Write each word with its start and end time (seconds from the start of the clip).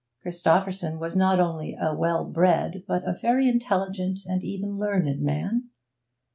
Christopherson 0.23 0.97
was 0.97 1.15
not 1.15 1.39
only 1.39 1.77
a 1.79 1.93
well 1.95 2.25
bred 2.25 2.83
but 2.87 3.07
a 3.07 3.13
very 3.21 3.47
intelligent 3.47 4.21
and 4.25 4.43
even 4.43 4.79
learned 4.79 5.21
man. 5.21 5.69